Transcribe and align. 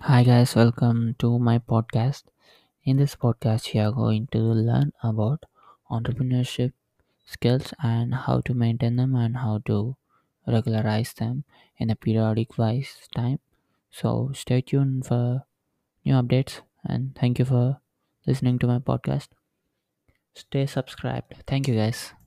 Hi 0.00 0.22
guys, 0.22 0.54
welcome 0.54 1.14
to 1.18 1.38
my 1.38 1.58
podcast. 1.58 2.24
In 2.84 2.98
this 2.98 3.16
podcast, 3.16 3.72
we 3.72 3.80
are 3.80 3.90
going 3.92 4.26
to 4.32 4.38
learn 4.38 4.92
about 5.02 5.44
entrepreneurship 5.90 6.72
skills 7.24 7.72
and 7.82 8.14
how 8.14 8.40
to 8.42 8.54
maintain 8.54 8.96
them 8.96 9.14
and 9.14 9.38
how 9.38 9.58
to 9.66 9.96
regularize 10.46 11.14
them 11.14 11.44
in 11.78 11.90
a 11.90 11.96
periodic 11.96 12.58
wise 12.58 13.08
time. 13.14 13.40
So 13.90 14.30
stay 14.34 14.60
tuned 14.60 15.06
for 15.06 15.44
new 16.04 16.14
updates 16.14 16.60
and 16.84 17.14
thank 17.16 17.38
you 17.38 17.44
for 17.46 17.80
listening 18.26 18.58
to 18.60 18.66
my 18.68 18.78
podcast. 18.78 19.28
Stay 20.34 20.66
subscribed. 20.66 21.36
Thank 21.46 21.68
you 21.68 21.74
guys. 21.74 22.12